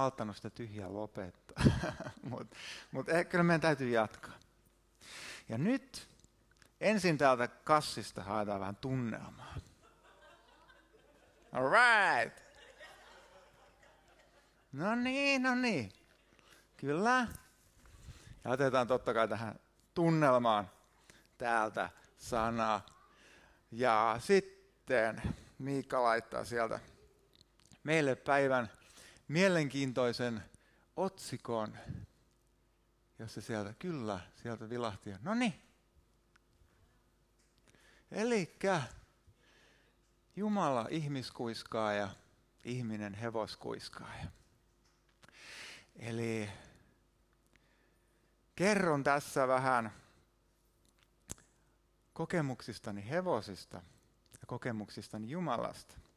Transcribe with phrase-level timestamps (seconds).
[0.00, 1.64] malttanut sitä tyhjää lopettaa.
[2.30, 2.56] Mutta
[2.92, 4.34] mut, eh, kyllä meidän täytyy jatkaa.
[5.48, 6.08] Ja nyt
[6.80, 9.54] ensin täältä kassista haetaan vähän tunnelmaa.
[11.52, 12.38] All right.
[14.72, 15.92] No niin, no niin.
[16.76, 17.26] Kyllä.
[18.44, 19.60] Ja otetaan totta kai tähän
[19.94, 20.70] tunnelmaan
[21.38, 22.80] täältä sana.
[23.70, 25.22] Ja sitten
[25.58, 26.80] Miikka laittaa sieltä
[27.84, 28.70] meille päivän
[29.30, 30.42] mielenkiintoisen
[30.96, 31.78] otsikon,
[33.18, 35.10] jos se sieltä, kyllä, sieltä vilahti.
[35.22, 35.62] No niin.
[38.10, 38.82] Elikkä
[40.36, 42.08] Jumala ihmiskuiskaa ja
[42.64, 44.12] ihminen hevoskuiskaa.
[45.96, 46.50] Eli
[48.56, 49.92] kerron tässä vähän
[52.12, 53.76] kokemuksistani hevosista
[54.32, 56.09] ja kokemuksistani Jumalasta.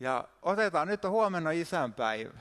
[0.00, 2.38] Ja otetaan, nyt on huomenna isänpäivä.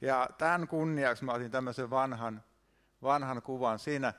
[0.00, 2.42] Ja tämän kunniaksi mä otin tämmöisen vanhan,
[3.02, 3.78] vanhan kuvan.
[3.78, 4.14] Siinä,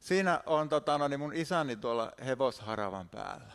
[0.00, 3.52] siinä on tota, no, niin mun isäni tuolla hevosharavan päällä.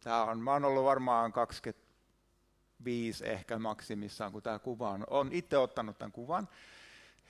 [0.00, 5.04] Tää on, mä oon ollut varmaan 25 ehkä maksimissaan, kun tämä kuva on.
[5.10, 6.48] Olen itse ottanut tämän kuvan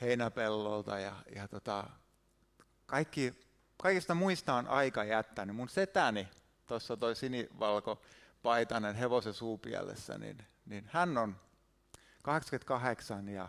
[0.00, 1.84] heinäpellolta ja, ja tota,
[2.86, 3.34] kaikki,
[3.76, 5.56] kaikista muista on aika jättänyt.
[5.56, 6.28] Mun setäni,
[6.66, 8.02] tuossa toi sinivalko
[8.42, 11.36] paitainen hevosen suupielessä, niin, niin hän on
[12.22, 13.48] 88 ja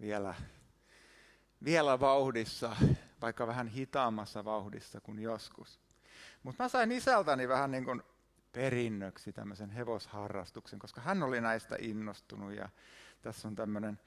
[0.00, 0.34] vielä,
[1.64, 2.76] vielä vauhdissa,
[3.22, 5.80] vaikka vähän hitaammassa vauhdissa kuin joskus.
[6.42, 8.02] Mutta mä sain isältäni vähän niin kuin
[8.52, 12.68] perinnöksi tämmöisen hevosharrastuksen, koska hän oli näistä innostunut ja
[13.22, 14.00] tässä on tämmöinen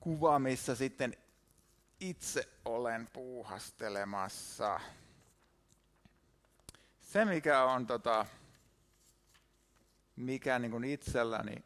[0.00, 1.16] kuva, missä sitten
[2.00, 4.80] itse olen puuhastelemassa.
[7.00, 8.26] Se, mikä on tota,
[10.16, 11.64] mikä niin kuin itselläni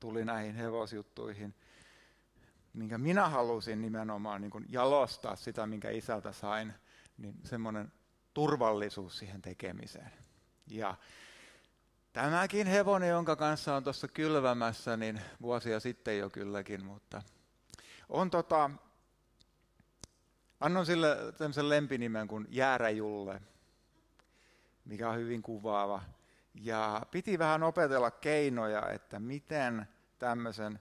[0.00, 1.54] tuli näihin hevosjuttuihin,
[2.72, 6.74] minkä minä halusin nimenomaan niin kuin jalostaa sitä, minkä isältä sain,
[7.18, 7.92] niin semmoinen
[8.34, 10.10] turvallisuus siihen tekemiseen.
[10.70, 10.94] Ja
[12.12, 17.22] tämäkin hevonen, jonka kanssa on tuossa kylvämässä, niin vuosia sitten jo kylläkin, mutta
[18.08, 18.70] on tota,
[20.60, 23.40] annon sille tämmöisen lempinimen kuin Jääräjulle,
[24.84, 26.02] mikä on hyvin kuvaava.
[26.60, 30.80] Ja piti vähän opetella keinoja, että miten tämmöisen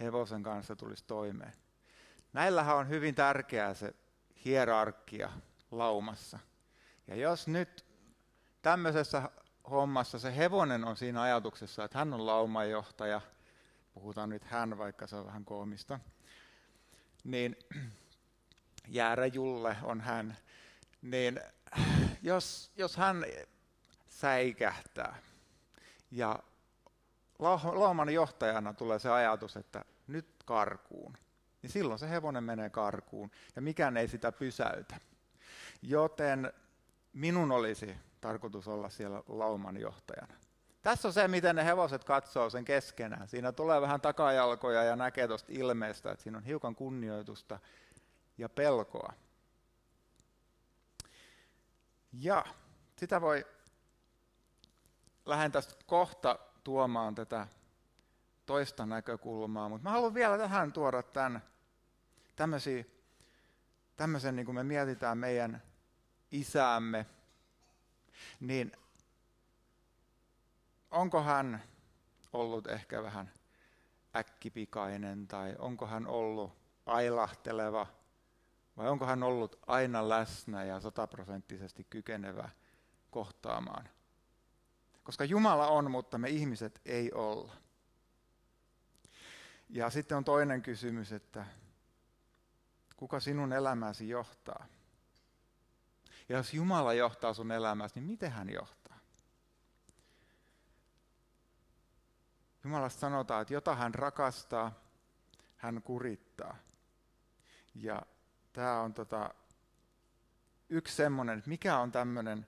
[0.00, 1.52] hevosen kanssa tulisi toimeen.
[2.32, 3.94] Näillähän on hyvin tärkeää se
[4.44, 5.30] hierarkia
[5.70, 6.38] laumassa.
[7.06, 7.84] Ja jos nyt
[8.62, 9.30] tämmöisessä
[9.70, 13.20] hommassa se hevonen on siinä ajatuksessa, että hän on laumajohtaja,
[13.94, 16.00] puhutaan nyt hän, vaikka se on vähän koomista,
[17.24, 17.56] niin
[18.88, 20.36] Jäärä Julle on hän,
[21.02, 21.40] niin
[22.22, 23.24] jos, jos hän
[24.24, 25.16] säikähtää.
[26.10, 26.38] Ja
[27.72, 31.18] lauman johtajana tulee se ajatus, että nyt karkuun.
[31.62, 34.96] Niin silloin se hevonen menee karkuun ja mikään ei sitä pysäytä.
[35.82, 36.52] Joten
[37.12, 40.34] minun olisi tarkoitus olla siellä lauman johtajana.
[40.82, 43.28] Tässä on se, miten ne hevoset katsoo sen keskenään.
[43.28, 47.58] Siinä tulee vähän takajalkoja ja näkee tuosta ilmeestä, että siinä on hiukan kunnioitusta
[48.38, 49.12] ja pelkoa.
[52.12, 52.44] Ja
[52.96, 53.46] sitä voi
[55.26, 57.46] lähden tästä kohta tuomaan tätä
[58.46, 61.42] toista näkökulmaa, mutta mä haluan vielä tähän tuoda tämän,
[62.36, 62.84] tämmöisiä,
[63.96, 65.62] tämmöisen, niin kuin me mietitään meidän
[66.30, 67.06] isäämme,
[68.40, 68.72] niin
[70.90, 71.62] onko hän
[72.32, 73.30] ollut ehkä vähän
[74.16, 76.52] äkkipikainen tai onko hän ollut
[76.86, 77.86] ailahteleva
[78.76, 82.48] vai onko hän ollut aina läsnä ja sataprosenttisesti kykenevä
[83.10, 83.88] kohtaamaan
[85.04, 87.52] koska Jumala on, mutta me ihmiset ei olla.
[89.68, 91.46] Ja sitten on toinen kysymys, että
[92.96, 94.66] kuka sinun elämäsi johtaa?
[96.28, 98.98] Ja jos Jumala johtaa sun elämäsi, niin miten hän johtaa?
[102.64, 104.72] Jumalasta sanotaan, että jota hän rakastaa,
[105.56, 106.56] hän kurittaa.
[107.74, 108.02] Ja
[108.52, 109.34] tämä on tota,
[110.68, 112.46] yksi semmoinen, että mikä on tämmöinen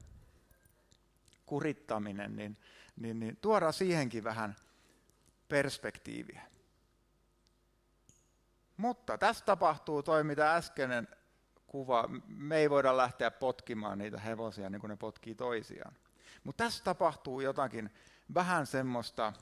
[1.47, 2.57] kurittaminen, niin,
[2.97, 4.57] niin, niin tuoda siihenkin vähän
[5.49, 6.43] perspektiiviä.
[8.77, 11.09] Mutta tässä tapahtuu toi, mitä äskeinen
[11.67, 15.97] kuva, me ei voida lähteä potkimaan niitä hevosia niin kuin ne potkii toisiaan.
[16.45, 17.91] Mutta tässä tapahtuu jotakin
[18.35, 19.33] vähän semmoista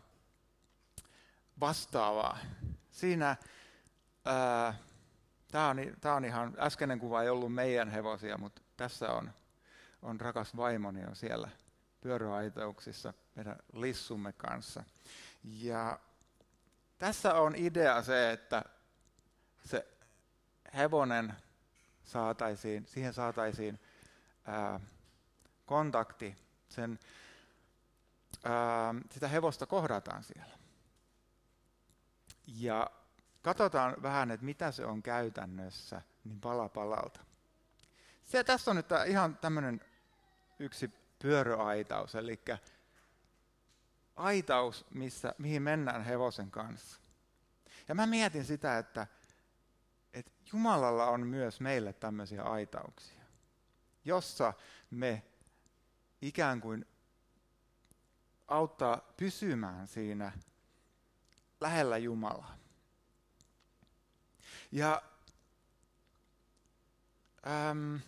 [1.61, 2.39] vastaavaa.
[2.91, 3.37] Siinä,
[5.53, 9.31] tämä on, tää on ihan, äskeinen kuva ei ollut meidän hevosia, mutta tässä on,
[10.03, 11.49] on rakas vaimoni on siellä
[12.05, 14.85] pyöröaitauksissa meidän lissumme kanssa.
[15.45, 15.99] Ja
[16.99, 18.65] tässä on idea se, että
[19.65, 19.87] se
[20.77, 21.35] hevonen
[22.03, 23.81] saataisiin, siihen saataisiin
[24.45, 24.81] ää,
[25.67, 26.37] kontakti,
[26.69, 26.99] sen,
[28.45, 30.59] ää, sitä hevosta kohdataan siellä.
[32.47, 32.91] Ja
[33.43, 37.21] katsotaan vähän, että mitä se on käytännössä, niin pala palalta.
[38.25, 39.81] Se, tässä on nyt ihan tämmöinen
[40.59, 42.41] yksi pyöröaitaus, eli
[44.17, 47.01] aitaus, missä, mihin mennään hevosen kanssa.
[47.89, 49.07] Ja mä mietin sitä, että,
[50.15, 53.23] että Jumalalla on myös meille tämmöisiä aitauksia,
[54.05, 54.53] jossa
[54.91, 55.23] me
[56.23, 56.87] ikään kuin
[58.49, 60.33] auttaa pysymään siinä
[61.61, 62.57] lähellä Jumalaa.
[64.73, 65.03] Ja
[67.71, 68.01] äm,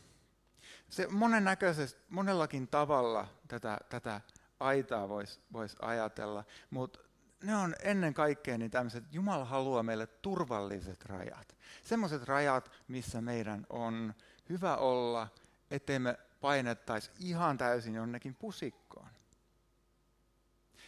[0.89, 4.21] se monennäköisesti, monellakin tavalla tätä, tätä
[4.61, 6.99] aitaa voisi vois ajatella, mutta
[7.43, 11.57] ne on ennen kaikkea niin tämmöiset, Jumala haluaa meille turvalliset rajat.
[11.83, 14.15] Semmoiset rajat, missä meidän on
[14.49, 15.29] hyvä olla,
[15.71, 19.09] ettei me painettaisi ihan täysin jonnekin pusikkoon.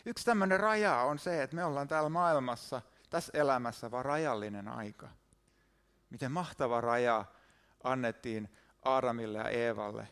[0.06, 5.08] Yksi tämmöinen raja on se, että me ollaan täällä maailmassa, tässä elämässä vaan rajallinen aika.
[6.10, 7.24] Miten mahtava raja
[7.84, 8.48] annettiin
[8.88, 10.08] Aaramille ja Eevalle,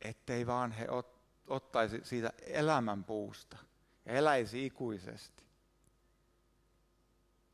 [0.00, 3.56] ettei vaan he ot, ottaisi siitä elämän puusta
[4.06, 5.42] ja eläisi ikuisesti.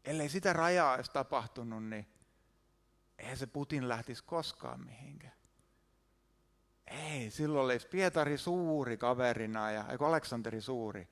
[0.04, 2.06] Ellei sitä rajaa olisi tapahtunut, niin
[3.19, 5.38] eihän se Putin lähtisi koskaan mihinkään.
[6.86, 11.08] Ei, silloin olisi Pietari Suuri kaverina, ja, eikö Aleksanteri Suuri,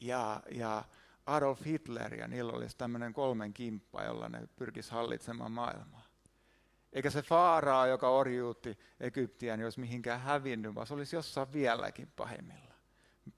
[0.00, 0.84] ja, ja
[1.26, 6.05] Adolf Hitler, ja niillä olisi tämmöinen kolmen kimppa, jolla ne pyrkisi hallitsemaan maailmaa.
[6.92, 12.12] Eikä se Faaraa, joka orjuutti Egyptiä, niin olisi mihinkään hävinnyt, vaan se olisi jossain vieläkin
[12.16, 12.74] pahimmilla.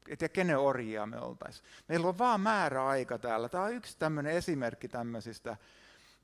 [0.08, 1.66] Et ja kenen orjia me oltaisiin.
[1.88, 3.48] Meillä on vaan määräaika täällä.
[3.48, 5.56] Tämä on yksi tämmöinen esimerkki tämmöisistä,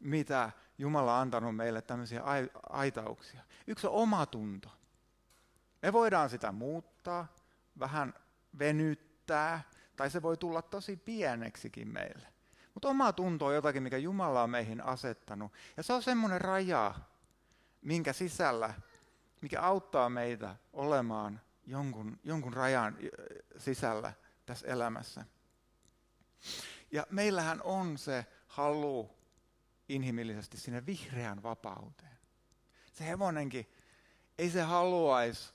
[0.00, 2.23] mitä Jumala on antanut meille tämmöisiä
[2.69, 3.41] aitauksia.
[3.67, 4.69] Yksi on omatunto.
[5.82, 7.26] Me voidaan sitä muuttaa,
[7.79, 8.15] vähän
[8.59, 9.62] venyttää,
[9.97, 12.29] tai se voi tulla tosi pieneksikin meille.
[12.75, 15.53] Mutta oma tunto on jotakin, mikä Jumala on meihin asettanut.
[15.76, 16.94] Ja se on semmoinen raja,
[17.85, 18.75] minkä sisällä,
[19.41, 22.97] mikä auttaa meitä olemaan jonkun, jonkun rajan
[23.59, 24.13] sisällä
[24.47, 25.25] tässä elämässä.
[26.93, 29.11] Ja meillähän on se halu
[29.89, 32.19] inhimillisesti sinne vihreään vapauteen.
[32.93, 33.71] Se hevonenkin,
[34.39, 35.53] ei se haluaisi,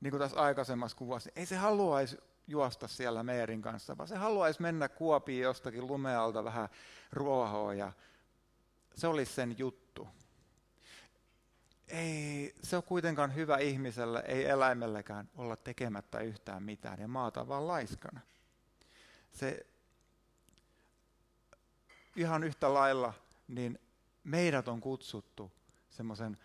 [0.00, 2.16] niin kuin tässä aikaisemmassa kuvassa, ei se haluaisi
[2.46, 6.68] juosta siellä Meerin kanssa, vaan se haluaisi mennä kuopiin jostakin lumealta vähän
[7.12, 7.92] ruohoa ja
[8.94, 9.87] se olisi sen juttu
[11.88, 17.66] ei se on kuitenkaan hyvä ihmiselle, ei eläimellekään olla tekemättä yhtään mitään ja maata vaan
[17.66, 18.20] laiskana.
[19.32, 19.66] Se
[22.16, 23.14] ihan yhtä lailla,
[23.48, 23.78] niin
[24.24, 25.52] meidät on kutsuttu
[25.90, 26.38] semmoisen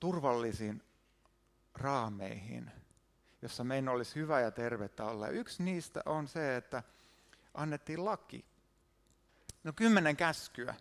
[0.00, 0.82] turvallisiin
[1.74, 2.70] raameihin,
[3.42, 5.28] jossa meidän olisi hyvä ja tervettä olla.
[5.28, 6.82] Yksi niistä on se, että
[7.54, 8.44] annettiin laki.
[9.64, 10.74] No kymmenen käskyä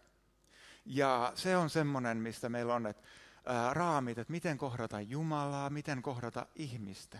[0.89, 3.03] ja se on semmoinen, mistä meillä on että,
[3.45, 7.19] ää, raamit, että miten kohdata Jumalaa, miten kohdata ihmistä.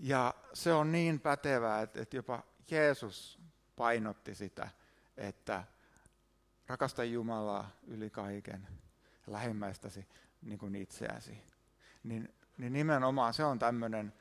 [0.00, 3.38] Ja se on niin pätevää, että, että jopa Jeesus
[3.76, 4.68] painotti sitä,
[5.16, 5.64] että
[6.66, 8.68] rakasta Jumalaa yli kaiken,
[9.26, 10.06] lähimmäistäsi
[10.42, 11.42] niin kuin itseäsi.
[12.04, 14.14] Niin, niin nimenomaan se on tämmöinen,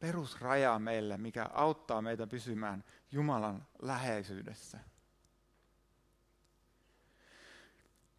[0.00, 4.91] perusraja meille, mikä auttaa meitä pysymään Jumalan läheisyydessä.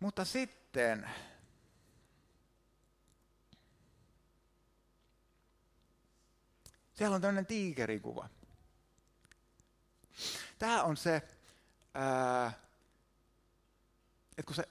[0.04, 1.10] Mutta sitten
[6.94, 8.30] siellä on tämmöinen tiikerikuva.
[10.60, 12.54] Tämä on se, että
[14.46, 14.64] kun se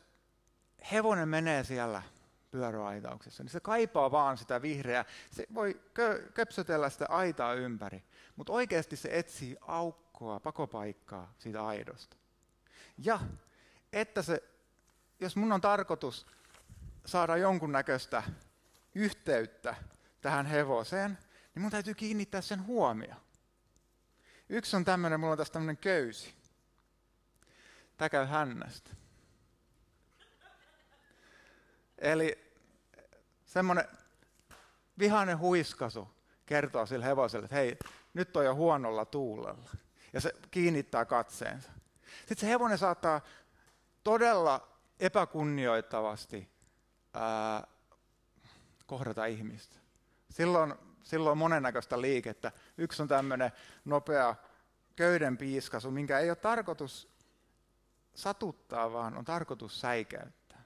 [0.93, 2.03] hevonen menee siellä
[2.51, 5.05] pyöräaitauksessa, niin se kaipaa vaan sitä vihreää.
[5.31, 8.05] Se voi kö, köpsötellä sitä aitaa ympäri,
[8.37, 12.17] mutta oikeasti se etsii aukkoa, pakopaikkaa siitä aidosta.
[12.99, 13.21] Ja
[13.93, 14.52] että se
[15.23, 16.27] jos mun on tarkoitus
[17.07, 18.23] saada jonkunnäköistä
[18.95, 19.75] yhteyttä
[20.21, 21.19] tähän hevoseen,
[21.55, 23.15] niin mun täytyy kiinnittää sen huomio.
[24.49, 26.35] Yksi on tämmöinen, mulla on tässä tämmöinen köysi.
[27.97, 28.91] Tämä käy hännästä.
[31.99, 32.53] Eli
[33.45, 33.85] semmoinen
[34.99, 36.09] vihainen huiskasu
[36.47, 37.79] kertoo sille hevoselle, että hei,
[38.15, 39.71] nyt on jo huonolla tuulella.
[40.13, 41.73] Ja se kiinnittää katseensa.
[42.19, 43.21] Sitten se hevonen saattaa
[44.05, 44.72] todella
[45.03, 46.49] epäkunnioittavasti
[47.15, 47.67] ää,
[48.87, 49.77] kohdata ihmistä.
[50.31, 52.53] Silloin, silloin on monennäköistä liikettä.
[52.79, 53.53] Yksi on tämmöinen
[53.85, 54.35] nopea
[54.97, 57.09] köyden piiskasu, minkä ei ole tarkoitus
[58.15, 60.65] satuttaa, vaan on tarkoitus säikäyttää.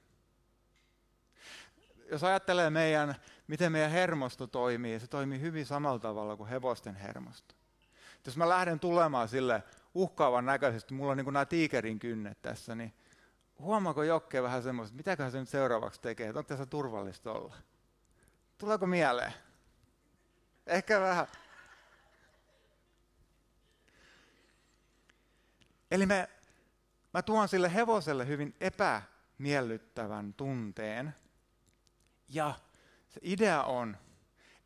[2.10, 3.14] Jos ajattelee meidän,
[3.46, 7.54] miten meidän hermosto toimii, se toimii hyvin samalla tavalla kuin hevosten hermosto.
[8.26, 9.62] Jos mä lähden tulemaan sille
[9.94, 12.94] uhkaavan näköisesti, mulla on niin nämä tiikerin kynnet tässä, niin
[13.58, 17.56] huomaako Jokke vähän semmoista, että mitäköhän se nyt seuraavaksi tekee, että onko tässä turvallista olla?
[18.58, 19.32] Tuleeko mieleen?
[20.66, 21.26] Ehkä vähän.
[25.90, 26.28] Eli me,
[27.14, 31.14] mä tuon sille hevoselle hyvin epämiellyttävän tunteen.
[32.28, 32.54] Ja
[33.08, 33.96] se idea on,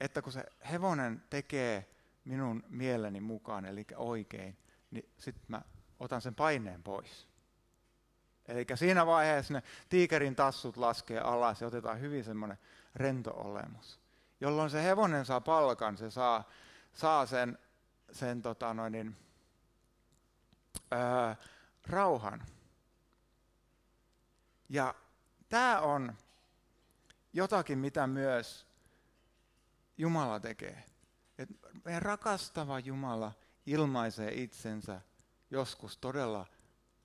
[0.01, 1.91] että kun se hevonen tekee
[2.25, 4.59] minun mieleni mukaan, eli oikein,
[4.91, 5.63] niin sitten mä
[6.01, 7.30] otan sen paineen pois.
[8.51, 12.59] Eli siinä vaiheessa ne tiikerin tassut laskee alas ja otetaan hyvin semmoinen
[12.95, 14.01] rento olemus.
[14.41, 16.49] Jolloin se hevonen saa palkan, se saa,
[16.93, 17.59] saa sen,
[18.13, 19.17] sen tota noin, niin,
[20.91, 21.37] ää,
[21.87, 22.47] rauhan.
[24.69, 24.95] Ja
[25.49, 26.17] tämä on
[27.33, 28.67] jotakin, mitä myös
[29.99, 30.85] Jumala tekee.
[31.39, 31.49] Et
[31.85, 33.33] meidän rakastava Jumala
[33.67, 35.01] ilmaisee itsensä
[35.51, 36.47] joskus todella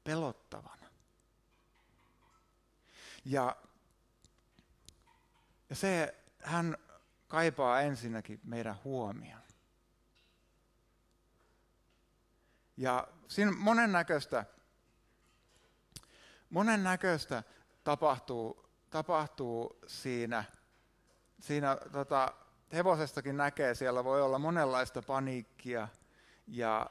[0.04, 0.85] pelottavana.
[3.26, 3.56] Ja,
[5.70, 6.78] ja se, hän
[7.28, 9.42] kaipaa ensinnäkin meidän huomioon.
[12.78, 14.46] Ja siinä monennäköistä,
[16.50, 17.44] monennäköistä
[17.84, 20.44] tapahtuu, tapahtuu siinä,
[21.40, 22.34] siinä tota,
[22.74, 25.88] hevosestakin näkee, siellä voi olla monenlaista paniikkia
[26.48, 26.90] ja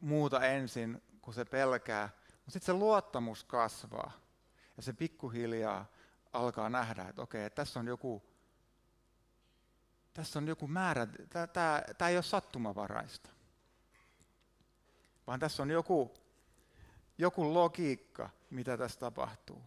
[0.00, 2.10] muuta ensin, kun se pelkää.
[2.28, 4.27] Mutta sitten se luottamus kasvaa
[4.78, 5.86] ja se pikkuhiljaa
[6.32, 8.22] alkaa nähdä, että okei, tässä on joku,
[10.14, 11.06] tässä on joku määrä,
[11.98, 13.30] tämä ei ole sattumavaraista,
[15.26, 16.14] vaan tässä on joku,
[17.18, 19.62] joku logiikka, mitä tässä tapahtuu.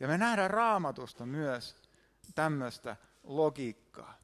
[0.00, 1.76] Ja me nähdään raamatusta myös
[2.34, 4.18] tämmöistä logiikkaa.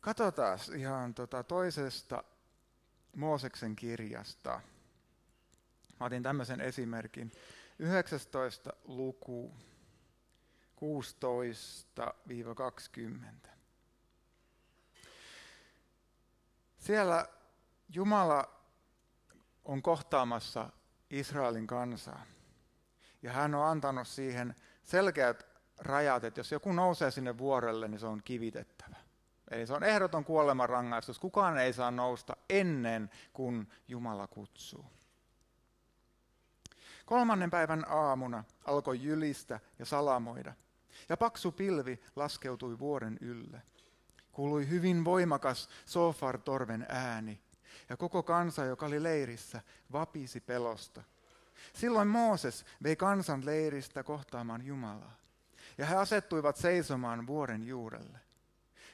[0.00, 2.24] Katsotaan ihan tota toisesta
[3.16, 4.60] Mooseksen kirjasta.
[6.00, 7.32] Mä otin tämmöisen esimerkin.
[7.78, 8.72] 19.
[8.84, 9.54] luku
[13.44, 13.48] 16-20.
[16.78, 17.28] Siellä
[17.94, 18.54] Jumala
[19.64, 20.70] on kohtaamassa
[21.10, 22.24] Israelin kansaa.
[23.22, 25.46] Ja hän on antanut siihen selkeät
[25.78, 28.96] rajat, että jos joku nousee sinne vuorelle, niin se on kivitettävä.
[29.50, 31.18] Eli se on ehdoton kuolemanrangaistus.
[31.18, 34.86] Kukaan ei saa nousta ennen kuin Jumala kutsuu.
[37.06, 40.54] Kolmannen päivän aamuna alkoi jylistä ja salamoida,
[41.08, 43.62] ja paksu pilvi laskeutui vuoren ylle.
[44.32, 47.40] Kuului hyvin voimakas Sofar-torven ääni,
[47.88, 49.60] ja koko kansa, joka oli leirissä,
[49.92, 51.02] vapisi pelosta.
[51.72, 55.16] Silloin Mooses vei kansan leiristä kohtaamaan Jumalaa,
[55.78, 58.18] ja he asettuivat seisomaan vuoren juurelle.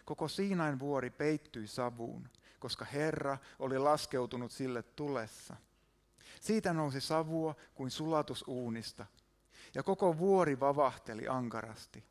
[0.04, 5.56] Koko Siinain vuori peittyi savuun, koska Herra oli laskeutunut sille tulessa–
[6.40, 9.06] siitä nousi savua kuin sulatusuunista,
[9.74, 12.04] ja koko vuori vavahteli ankarasti.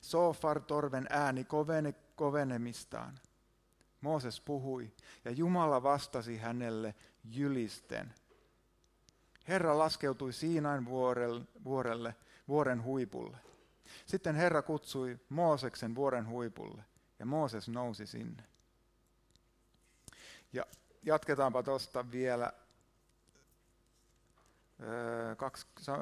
[0.00, 3.18] Sofar-torven ääni kovene kovenemistaan.
[4.00, 4.92] Mooses puhui,
[5.24, 8.14] ja Jumala vastasi hänelle jylisten.
[9.48, 12.14] Herra laskeutui Siinain vuorelle, vuorelle,
[12.48, 13.36] vuoren huipulle.
[14.06, 16.84] Sitten Herra kutsui Mooseksen vuoren huipulle,
[17.18, 18.42] ja Mooses nousi sinne.
[20.52, 20.66] Ja
[21.02, 22.52] jatketaanpa tuosta vielä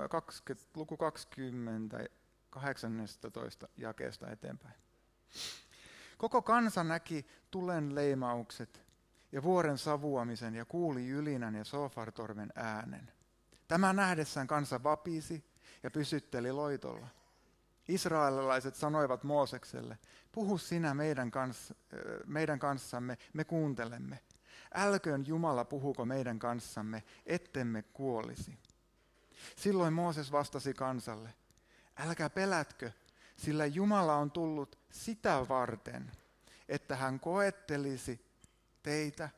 [0.09, 2.05] 20, luku 20,
[2.51, 4.75] 18 jakeesta eteenpäin.
[6.19, 8.83] Koko kansa näki tulen leimaukset
[9.33, 13.12] ja vuoren savuamisen ja kuuli ylinän ja sofartorven äänen.
[13.69, 15.45] Tämä nähdessään kansa vapisi
[15.83, 17.07] ja pysytteli loitolla.
[17.89, 19.99] Israelilaiset sanoivat Moosekselle,
[20.33, 21.75] puhu sinä meidän, kans,
[22.27, 24.19] meidän kanssamme, me kuuntelemme.
[24.75, 28.59] Älköön Jumala puhuko meidän kanssamme, ettemme kuolisi.
[29.57, 31.35] Silloin Mooses vastasi kansalle,
[31.97, 32.91] älkää pelätkö,
[33.37, 36.12] sillä Jumala on tullut sitä varten,
[36.69, 38.27] että hän koettelisi
[38.83, 39.31] teitä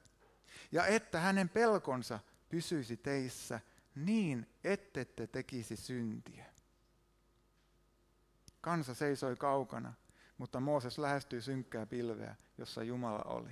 [0.73, 3.61] ja että hänen pelkonsa pysyisi teissä
[3.95, 6.45] niin, ettette tekisi syntiä.
[8.61, 9.93] Kansa seisoi kaukana,
[10.39, 13.51] mutta Mooses lähestyi synkkää pilveä, jossa Jumala oli.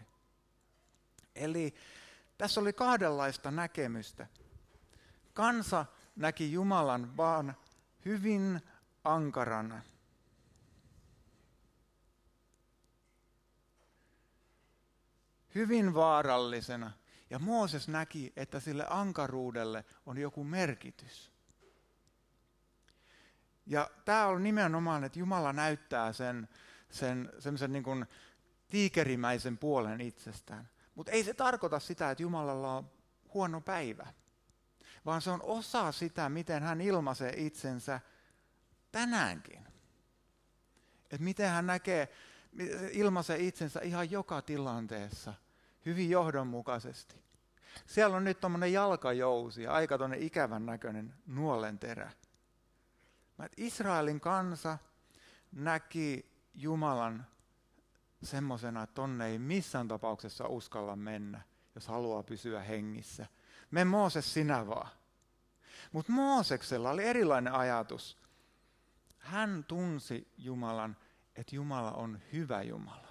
[1.34, 1.74] Eli
[2.38, 4.26] tässä oli kahdenlaista näkemystä.
[5.34, 7.56] Kansa näki Jumalan vaan
[8.04, 8.60] hyvin
[9.04, 9.82] ankarana.
[15.54, 16.92] hyvin vaarallisena.
[17.30, 21.32] Ja Mooses näki, että sille ankaruudelle on joku merkitys.
[23.66, 26.48] Ja tämä on nimenomaan, että Jumala näyttää sen,
[26.90, 27.28] sen
[27.68, 28.06] niin kuin
[28.68, 30.68] tiikerimäisen puolen itsestään.
[30.94, 32.90] Mutta ei se tarkoita sitä, että Jumalalla on
[33.34, 34.12] huono päivä,
[35.06, 38.00] vaan se on osa sitä, miten hän ilmaisee itsensä
[38.92, 39.66] tänäänkin.
[41.04, 42.08] Että miten hän näkee,
[42.90, 45.34] ilmaisee itsensä ihan joka tilanteessa
[45.86, 47.22] hyvin johdonmukaisesti.
[47.86, 52.10] Siellä on nyt tuommoinen jalkajousi ja aika tuonne ikävän näköinen nuolenterä.
[53.56, 54.78] Israelin kansa
[55.52, 57.26] näki Jumalan
[58.22, 61.40] semmoisena, että tonne ei missään tapauksessa uskalla mennä,
[61.74, 63.26] jos haluaa pysyä hengissä.
[63.72, 64.90] Me Mooses sinä vaan.
[65.92, 68.18] Mutta Mooseksella oli erilainen ajatus.
[69.18, 70.96] Hän tunsi Jumalan,
[71.36, 73.08] että Jumala on hyvä Jumala.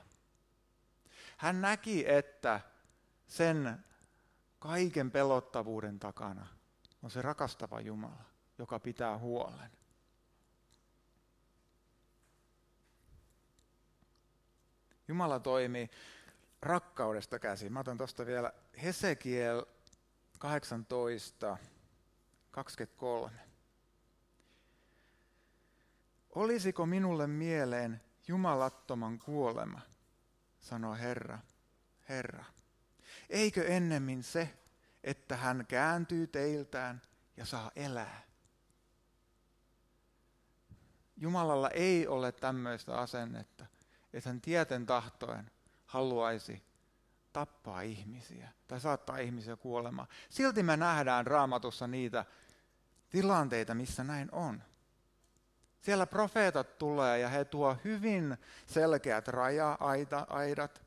[1.37, 2.61] Hän näki, että
[3.27, 3.85] sen
[4.59, 6.47] kaiken pelottavuuden takana
[7.03, 8.23] on se rakastava Jumala,
[8.57, 9.71] joka pitää huolen.
[15.07, 15.89] Jumala toimii
[16.61, 17.73] rakkaudesta käsin.
[17.73, 18.53] Mä otan tuosta vielä
[18.83, 19.65] Hesekiel
[20.41, 21.57] 18,
[22.51, 23.31] 23.
[26.35, 29.81] Olisiko minulle mieleen jumalattoman kuolema,
[30.59, 31.39] sanoo Herra,
[32.09, 32.45] Herra.
[33.29, 34.57] Eikö ennemmin se,
[35.03, 37.01] että hän kääntyy teiltään
[37.37, 38.21] ja saa elää?
[41.17, 43.65] Jumalalla ei ole tämmöistä asennetta,
[44.13, 45.51] että hän tieten tahtoen
[45.85, 46.70] haluaisi
[47.33, 50.07] tappaa ihmisiä tai saattaa ihmisiä kuolemaan.
[50.29, 52.25] Silti me nähdään raamatussa niitä
[53.09, 54.63] tilanteita, missä näin on.
[55.81, 60.81] Siellä profeetat tulee ja he tuo hyvin selkeät raja-aidat.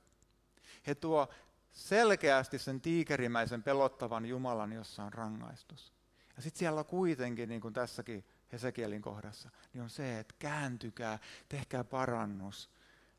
[0.87, 1.29] He tuo
[1.73, 5.92] selkeästi sen tiikerimäisen pelottavan Jumalan, jossa on rangaistus.
[6.37, 11.18] Ja sitten siellä kuitenkin, niin kuin tässäkin Hesekielin kohdassa, niin on se, että kääntykää,
[11.49, 12.71] tehkää parannus.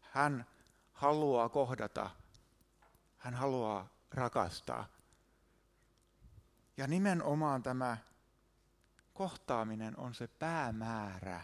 [0.01, 0.45] Hän
[0.93, 2.09] haluaa kohdata,
[3.25, 4.87] hän haluaa rakastaa.
[6.77, 7.97] Ja nimenomaan tämä
[9.13, 11.41] kohtaaminen on se päämäärä.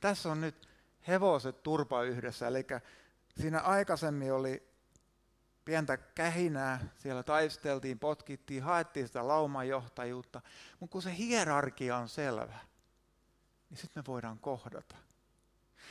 [0.00, 0.68] Tässä on nyt
[1.08, 2.66] hevoset turpa yhdessä, eli
[3.40, 4.68] siinä aikaisemmin oli
[5.64, 10.40] pientä kähinää, siellä taisteltiin, potkittiin, haettiin sitä laumajohtajuutta,
[10.80, 12.58] mutta kun se hierarkia on selvä,
[13.70, 14.96] niin sitten me voidaan kohdata.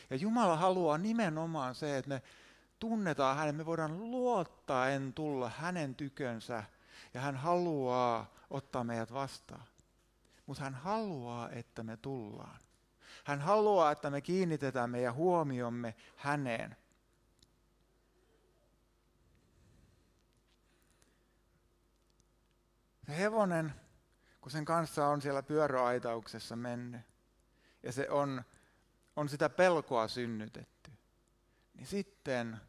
[0.10, 2.22] Ja Jumala haluaa nimenomaan se, että me
[2.82, 6.64] tunnetaan hänen, me voidaan luottaen tulla hänen tykönsä,
[7.14, 9.66] ja hän haluaa ottaa meidät vastaan.
[10.46, 12.60] Mutta hän haluaa, että me tullaan.
[13.24, 16.76] Hän haluaa, että me kiinnitetään meidän huomiomme häneen.
[23.06, 23.74] Se hevonen,
[24.42, 27.02] kun sen kanssa on siellä pyöräaitauksessa mennyt,
[27.84, 28.44] ja se on,
[29.16, 30.92] on sitä pelkoa synnytetty,
[31.74, 32.62] niin sitten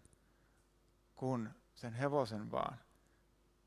[1.22, 2.78] kun sen hevosen vaan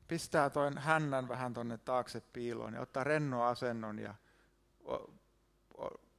[0.08, 4.14] pistää toin hännän vähän tuonne taakse piiloon ja ottaa rennon asennon ja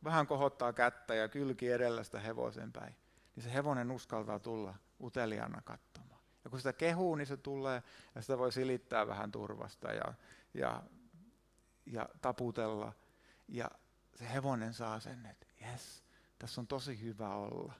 [0.03, 2.95] vähän kohottaa kättä ja kylki edellä sitä hevosen päin,
[3.35, 6.21] niin se hevonen uskaltaa tulla uteliaana katsomaan.
[6.43, 7.83] Ja kun sitä kehuu, niin se tulee
[8.15, 10.13] ja sitä voi silittää vähän turvasta ja,
[10.53, 10.83] ja,
[11.85, 12.93] ja taputella.
[13.47, 13.71] Ja
[14.15, 16.03] se hevonen saa sen, että jes,
[16.39, 17.73] tässä on tosi hyvä olla.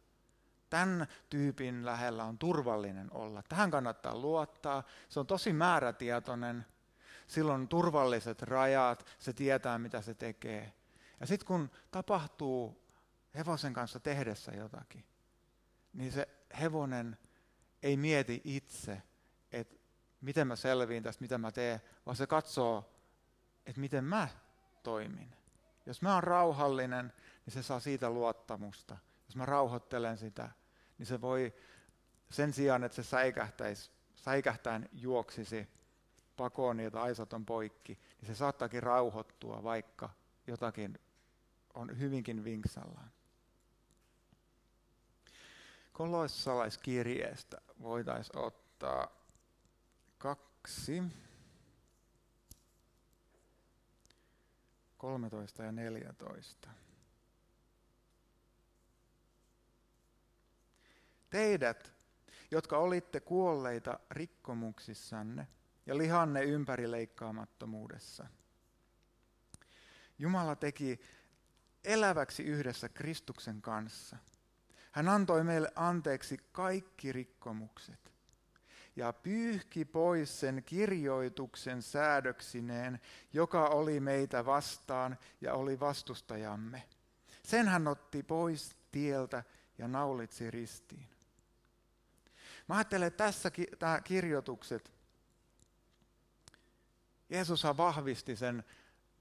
[0.69, 3.43] Tämän tyypin lähellä on turvallinen olla.
[3.49, 4.84] Tähän kannattaa luottaa.
[5.10, 6.65] Se on tosi määrätietoinen.
[7.27, 9.06] Silloin on turvalliset rajat.
[9.19, 10.73] Se tietää, mitä se tekee.
[11.19, 12.88] Ja sitten kun tapahtuu
[13.36, 15.06] hevosen kanssa tehdessä jotakin,
[15.93, 16.27] niin se
[16.60, 17.17] hevonen
[17.84, 19.01] ei mieti itse,
[19.51, 19.75] että
[20.21, 22.93] miten mä selviin tästä, mitä mä teen, vaan se katsoo,
[23.65, 24.27] että miten mä
[24.84, 25.36] toimin.
[25.86, 27.13] Jos mä oon rauhallinen,
[27.45, 28.97] niin se saa siitä luottamusta.
[29.38, 30.50] Mä rauhoittelen sitä,
[30.97, 31.54] niin se voi
[32.30, 35.67] sen sijaan, että se säikähtäisi, säikähtäen juoksisi
[36.38, 40.10] pakoon jota aisat on poikki, niin se saattaakin rauhoittua, vaikka
[40.47, 41.00] jotakin
[41.73, 43.12] on hyvinkin vinksallaan.
[45.93, 49.12] Kolossalaiskirjeestä voitaisiin ottaa
[50.17, 51.04] kaksi,
[54.97, 56.69] 13 ja 14.
[61.38, 61.93] Teidät,
[62.52, 65.47] jotka olitte kuolleita rikkomuksissanne
[65.86, 68.28] ja lihanne ympärileikkaamattomuudessa.
[70.19, 71.00] Jumala teki
[71.84, 74.17] eläväksi yhdessä Kristuksen kanssa.
[74.91, 78.13] Hän antoi meille anteeksi kaikki rikkomukset
[78.95, 83.02] ja pyyhki pois sen kirjoituksen säädöksineen,
[83.34, 86.84] joka oli meitä vastaan ja oli vastustajamme.
[87.43, 89.43] Sen hän otti pois tieltä
[89.78, 91.16] ja naulitsi ristiin.
[92.67, 93.51] Mä ajattelen, että tässä
[93.82, 94.93] nämä kirjoitukset,
[97.30, 98.63] Jeesushan vahvisti sen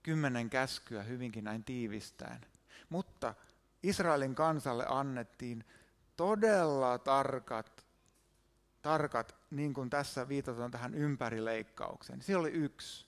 [0.03, 2.41] kymmenen käskyä hyvinkin näin tiivistäen.
[2.89, 3.35] Mutta
[3.83, 5.65] Israelin kansalle annettiin
[6.17, 7.87] todella tarkat,
[8.83, 12.23] tarkat niin kuin tässä viitataan tähän ympärileikkaukseen.
[12.23, 13.07] Siellä oli yksi.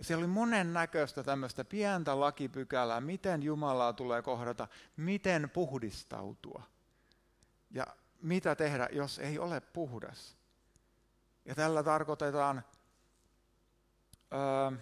[0.00, 6.62] Siellä oli monen näköistä tämmöistä pientä lakipykälää, miten Jumalaa tulee kohdata, miten puhdistautua
[7.70, 7.86] ja
[8.22, 10.36] mitä tehdä, jos ei ole puhdas.
[11.44, 12.64] Ja tällä tarkoitetaan
[14.32, 14.78] öö,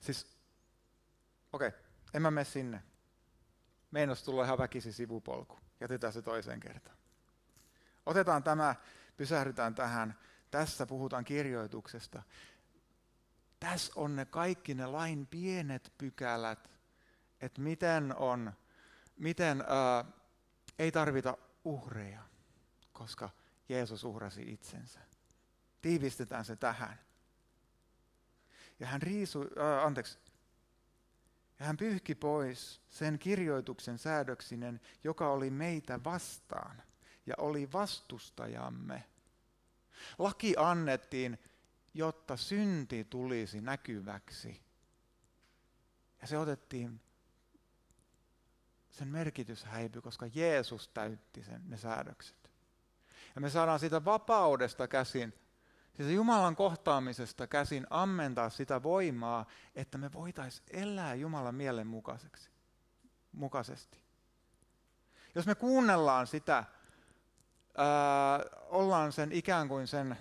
[0.00, 0.36] siis,
[1.52, 1.80] okei, okay,
[2.14, 2.82] en mä mene sinne.
[3.90, 5.58] Meinos tulee ihan väkisi sivupolku.
[5.80, 6.96] Jätetään se toiseen kertaan.
[8.06, 8.74] Otetaan tämä,
[9.16, 10.18] pysähdytään tähän.
[10.50, 12.22] Tässä puhutaan kirjoituksesta.
[13.60, 16.70] Tässä on ne kaikki ne lain pienet pykälät,
[17.40, 18.52] että miten on,
[19.16, 20.04] miten ää,
[20.78, 22.22] ei tarvita uhreja,
[22.92, 23.30] koska
[23.68, 25.00] Jeesus uhrasi itsensä.
[25.82, 26.98] Tiivistetään se tähän.
[28.80, 30.18] Ja hän riisui, äh, anteeksi,
[31.58, 36.82] ja hän pyyhki pois sen kirjoituksen säädöksinen, joka oli meitä vastaan
[37.26, 39.04] ja oli vastustajamme.
[40.18, 41.38] Laki annettiin,
[41.94, 44.62] jotta synti tulisi näkyväksi.
[46.20, 47.00] Ja se otettiin,
[48.96, 52.50] sen merkitys häipyi, koska Jeesus täytti sen, ne säädökset.
[53.34, 55.34] Ja me saadaan siitä vapaudesta käsin
[55.96, 62.50] Siis Jumalan kohtaamisesta käsin ammentaa sitä voimaa, että me voitaisiin elää Jumalan mielen mukaiseksi,
[63.32, 64.00] mukaisesti.
[65.34, 66.66] Jos me kuunnellaan sitä, ää,
[68.68, 70.16] ollaan sen ikään kuin sen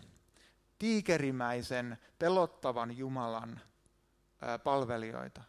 [0.79, 3.61] tiikerimäisen, pelottavan Jumalan
[4.41, 5.41] ää, palvelijoita,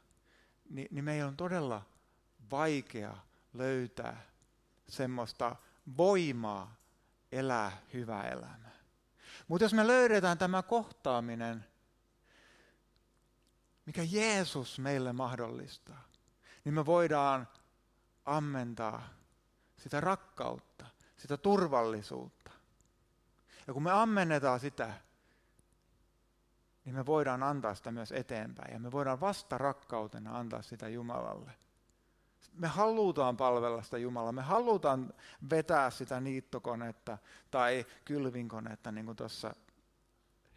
[0.71, 1.83] niin, niin meillä on todella
[2.51, 3.17] vaikea
[3.55, 4.23] löytää
[4.89, 5.57] semmoista
[5.97, 6.75] voimaa
[7.33, 8.77] elää hyvää elämää.
[9.49, 11.65] Mutta jos me löydetään tämä kohtaaminen,
[13.87, 16.05] mikä Jeesus meille mahdollistaa,
[16.65, 17.49] niin me voidaan
[18.25, 19.09] ammentaa
[19.77, 22.51] sitä rakkautta, sitä turvallisuutta.
[23.67, 24.95] Ja kun me ammennetaan sitä,
[26.85, 28.73] niin me voidaan antaa sitä myös eteenpäin.
[28.73, 31.66] Ja me voidaan vasta rakkautena antaa sitä Jumalalle
[32.57, 35.15] me halutaan palvella sitä Jumalaa, me halutaan
[35.51, 37.19] vetää sitä niittokonetta
[37.51, 39.55] tai kylvinkonetta niin kuin tuossa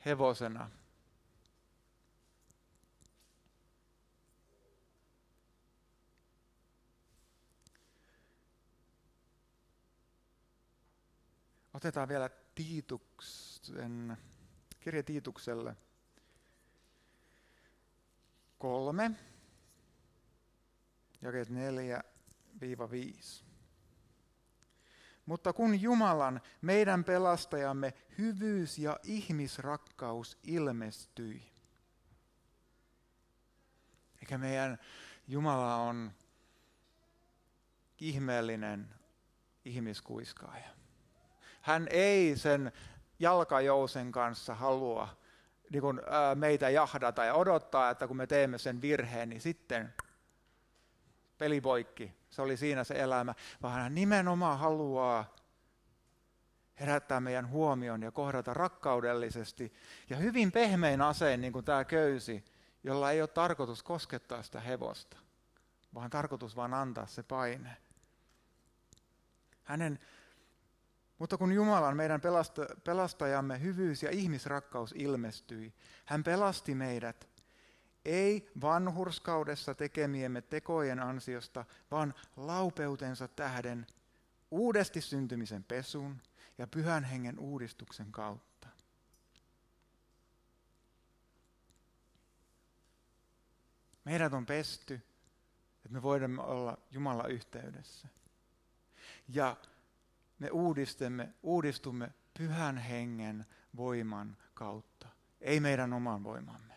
[0.05, 0.69] hevosena.
[11.73, 14.17] Otetaan vielä Tiituksen,
[14.79, 15.75] kirja Tiitukselle
[18.57, 19.11] kolme
[21.21, 21.51] jakeet 4-5.
[25.25, 31.51] Mutta kun Jumalan, meidän pelastajamme, hyvyys ja ihmisrakkaus ilmestyi,
[34.21, 34.79] eikä meidän
[35.27, 36.11] Jumala on
[37.99, 38.89] ihmeellinen
[39.65, 40.69] ihmiskuiskaaja.
[41.61, 42.71] Hän ei sen
[43.19, 45.19] jalkajousen kanssa halua
[45.69, 49.93] niin kun, ää, meitä jahdata ja odottaa, että kun me teemme sen virheen, niin sitten
[51.39, 52.13] pelipoikki.
[52.29, 55.35] Se oli siinä se elämä, vaan hän nimenomaan haluaa
[56.79, 59.73] herättää meidän huomion ja kohdata rakkaudellisesti
[60.09, 62.45] ja hyvin pehmein aseen, niin kuin tämä köysi,
[62.83, 65.17] jolla ei ole tarkoitus koskettaa sitä hevosta,
[65.93, 67.77] vaan tarkoitus vaan antaa se paine.
[69.63, 69.99] Hänen,
[71.17, 75.73] mutta kun Jumalan, meidän pelasta, pelastajamme, hyvyys ja ihmisrakkaus ilmestyi,
[76.05, 77.29] hän pelasti meidät
[78.05, 83.87] ei vanhurskaudessa tekemiemme tekojen ansiosta, vaan laupeutensa tähden
[84.51, 86.21] uudesti syntymisen pesun
[86.57, 88.67] ja pyhän hengen uudistuksen kautta.
[94.05, 95.01] Meidät on pesty,
[95.75, 98.07] että me voimme olla Jumala yhteydessä.
[99.27, 99.57] Ja
[100.39, 105.07] me uudistamme, uudistumme pyhän hengen voiman kautta,
[105.41, 106.68] ei meidän oman voimamme.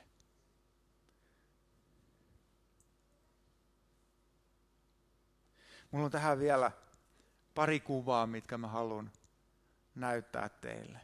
[5.92, 6.72] Mulla on tähän vielä
[7.54, 9.10] pari kuvaa, mitkä mä haluan
[9.94, 11.00] näyttää teille.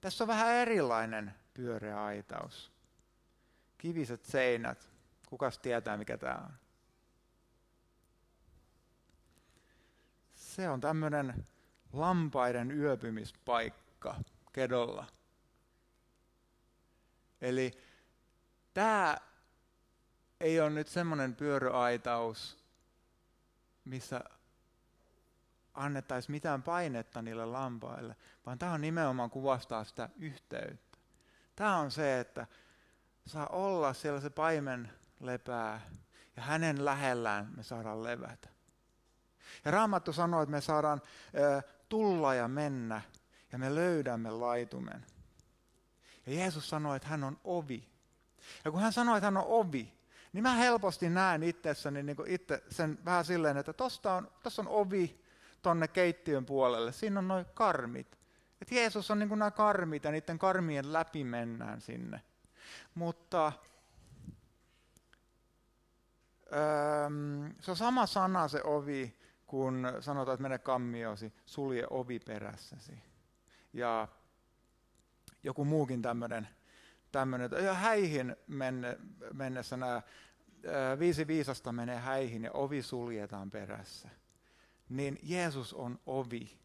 [0.00, 2.72] Tässä on vähän erilainen pyöreä aitaus.
[3.78, 4.90] Kiviset seinät.
[5.26, 6.52] Kukas tietää, mikä tämä on?
[10.34, 11.44] Se on tämmöinen
[11.92, 14.14] lampaiden yöpymispaikka
[14.52, 15.06] kedolla.
[17.40, 17.78] Eli
[18.74, 19.16] tämä
[20.40, 22.59] ei ole nyt semmoinen pyöröaitaus,
[23.90, 24.20] missä
[25.74, 30.98] annettaisiin mitään painetta niille lampaille, vaan tämä on nimenomaan kuvastaa sitä yhteyttä.
[31.56, 32.46] Tämä on se, että
[33.26, 35.80] saa olla siellä se paimen lepää
[36.36, 38.48] ja hänen lähellään me saadaan levätä.
[39.64, 41.02] Ja Raamattu sanoo, että me saadaan
[41.88, 43.02] tulla ja mennä
[43.52, 45.06] ja me löydämme laitumen.
[46.26, 47.88] Ja Jeesus sanoi, että hän on ovi.
[48.64, 49.99] Ja kun hän sanoi, että hän on ovi,
[50.32, 55.20] niin mä helposti näen itsessäni niin itse sen vähän silleen, että tossa on, on ovi
[55.62, 58.18] tonne keittiön puolelle, siinä on noin karmit.
[58.60, 62.20] Että Jeesus on niin nämä karmit ja niiden karmien läpi mennään sinne.
[62.94, 63.52] Mutta
[66.52, 67.08] öö,
[67.60, 69.16] se on sama sana se ovi,
[69.46, 73.02] kun sanotaan, että mene kammiosi, sulje ovi perässäsi.
[73.72, 74.08] Ja
[75.42, 76.48] joku muukin tämmöinen,
[77.12, 78.98] tämmöinen ja häihin menne,
[79.32, 80.02] mennessä nämä
[80.98, 84.08] viisi viisasta menee häihin ja ovi suljetaan perässä.
[84.88, 86.60] Niin Jeesus on ovi.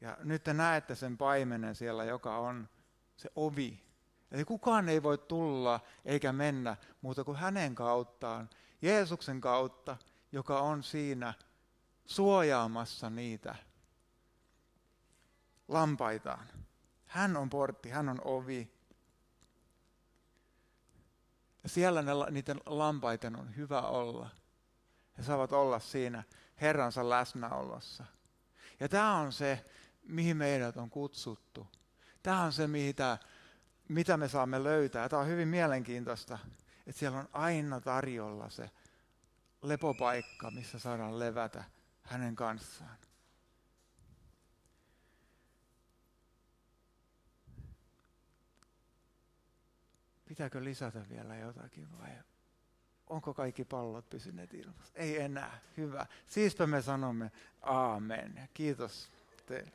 [0.00, 2.68] Ja nyt te näette sen paimenen siellä, joka on
[3.16, 3.86] se ovi.
[4.30, 8.50] Eli kukaan ei voi tulla eikä mennä muuta kuin hänen kauttaan,
[8.82, 9.96] Jeesuksen kautta,
[10.32, 11.34] joka on siinä
[12.06, 13.54] suojaamassa niitä
[15.68, 16.46] lampaitaan.
[17.06, 18.75] Hän on portti, hän on ovi.
[21.66, 24.30] Siellä ne, niiden lampaiden on hyvä olla.
[25.18, 26.22] He saavat olla siinä
[26.60, 28.04] Herransa läsnäolossa.
[28.80, 29.64] Ja tämä on se,
[30.02, 31.66] mihin meidät on kutsuttu.
[32.22, 33.18] Tämä on se, mitä,
[33.88, 35.08] mitä me saamme löytää.
[35.08, 36.38] Tämä on hyvin mielenkiintoista,
[36.86, 38.70] että siellä on aina tarjolla se
[39.62, 41.64] lepopaikka, missä saadaan levätä
[42.02, 42.96] hänen kanssaan.
[50.36, 52.10] Pitääkö lisätä vielä jotakin vai
[53.06, 54.92] onko kaikki pallot pysyneet ilmassa?
[54.94, 55.58] Ei enää.
[55.76, 56.06] Hyvä.
[56.26, 57.30] Siispä me sanomme
[57.62, 58.48] aamen.
[58.54, 59.08] Kiitos
[59.46, 59.72] teille.